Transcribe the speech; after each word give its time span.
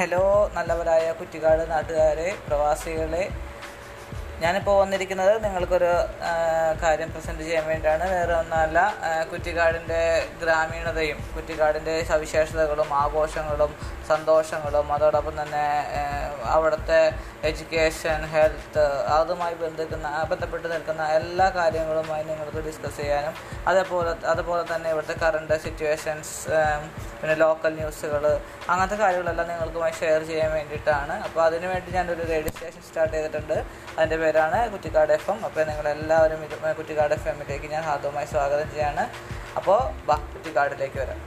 Hello 0.00 0.50
നല്ലവരായ 0.54 1.06
കുറ്റിക്കാട് 1.12 1.62
നാട്ടുകാരെ 1.70 2.28
പ്രവാസികളെ. 2.46 3.24
ഞാനിപ്പോൾ 4.42 4.76
വന്നിരിക്കുന്നത് 4.80 5.32
നിങ്ങൾക്കൊരു 5.44 5.90
കാര്യം 6.82 7.10
പ്രസന്റ് 7.12 7.42
ചെയ്യാൻ 7.46 7.64
വേണ്ടിയാണ്. 7.70 8.04
വേറെ 8.12 8.32
ഒന്നല്ല 8.34 8.78
കുറ്റിക്കാടിന്റെ 9.32 10.00
ഗ്രാമീണതയും 10.42 11.18
കുറ്റിക്കാടിന്റെ 11.36 11.96
സവിശേഷതകളും 12.10 12.94
ആഘോഷങ്ങളും 13.02 13.74
സന്തോഷങ്ങളും 14.08 14.88
അതോടൊപ്പം 14.92 15.36
തന്നെ 15.42 15.66
അവിടുത്തെ 16.54 17.00
എഡ്യൂക്കേഷൻ 17.48 18.20
ഹെൽത്ത് 18.32 18.84
അതുമായി 19.18 19.54
ബന്ധിക്കുന്ന 19.54 20.08
ബന്ധപ്പെട്ട് 20.30 20.66
നിൽക്കുന്ന 20.72 21.04
എല്ലാ 21.18 21.46
കാര്യങ്ങളുമായി 21.58 22.24
നിങ്ങൾക്ക് 22.30 22.62
ഡിസ്കസ് 22.68 22.96
ചെയ്യാനും 22.96 23.34
അതേപോലെ 23.70 24.12
അതുപോലെ 24.32 24.62
തന്നെ 24.74 24.90
ഇവിടുത്തെ 24.90 25.16
കറണ്ട് 25.24 25.54
സിറ്റുവേഷൻസ് 25.64 26.34
പിന്നെ 27.20 27.34
ലോക്കൽ 27.44 27.72
ന്യൂസുകൾ 27.80 28.22
അങ്ങനത്തെ 28.70 28.98
കാര്യങ്ങളെല്ലാം 29.02 29.48
നിങ്ങൾക്കുമായി 29.52 29.94
ഷെയർ 30.00 30.20
ചെയ്യാൻ 30.30 30.52
വേണ്ടിയിട്ടാണ്. 30.58 31.14
അപ്പോൾ 31.26 31.42
അതിനു 31.48 31.66
വേണ്ടി 31.72 31.90
ഞാനൊരു 31.98 32.26
റേഡിയോ 32.32 32.52
സ്റ്റേഷൻ 32.56 32.82
സ്റ്റാർട്ട് 32.88 33.14
ചെയ്തിട്ടുണ്ട്. 33.16 33.56
അതിന്റെ 33.96 34.16
പേരാണ് 34.16 34.60
കുറ്റിക്കാട് 34.72 35.12
എഫ് 35.18 35.30
എം. 35.30 35.44
അപ്പോൾ 35.48 35.64
നിങ്ങളെല്ലാവരും 35.70 36.46
കുറ്റിക്കാട് 36.78 37.14
എഫ് 37.18 37.28
എമ്മിലേക്ക് 37.34 37.70
ഞാൻ 37.74 37.82
ഹാർദവുമായി 37.90 38.26
സ്വാഗതം 38.26 38.70
ചെയ്യാണ്. 38.76 39.04
അപ്പോൾ 39.60 39.80
ബാ 40.08 40.16
കുറ്റിക്കാടിലേക്ക് 40.34 40.98
വരാം. 41.02 41.20